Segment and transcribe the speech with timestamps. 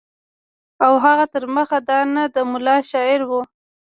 [0.85, 3.41] او هغه تر مخه دانه د ملا شعر وو.